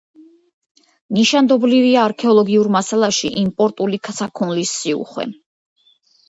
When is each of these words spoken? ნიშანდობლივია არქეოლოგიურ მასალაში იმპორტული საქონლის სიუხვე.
ნიშანდობლივია 1.17 1.99
არქეოლოგიურ 2.05 2.69
მასალაში 2.77 3.31
იმპორტული 3.43 4.01
საქონლის 4.21 4.73
სიუხვე. 4.81 5.29